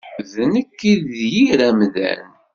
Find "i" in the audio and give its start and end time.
0.91-0.93